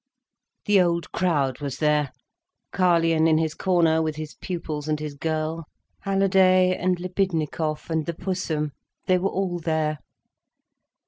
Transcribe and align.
The 0.65 0.81
old 0.81 1.11
crowd 1.11 1.59
was 1.61 1.77
there, 1.77 2.11
Carlyon 2.71 3.27
in 3.27 3.37
his 3.37 3.53
corner 3.53 4.01
with 4.01 4.15
his 4.15 4.33
pupils 4.33 4.87
and 4.87 4.99
his 4.99 5.13
girl, 5.13 5.65
Halliday 5.99 6.75
and 6.75 6.97
Libidnikov 6.99 7.87
and 7.87 8.07
the 8.07 8.15
Pussum—they 8.15 9.19
were 9.19 9.29
all 9.29 9.59
there. 9.59 9.99